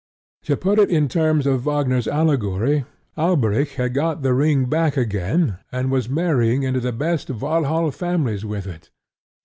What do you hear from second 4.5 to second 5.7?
back again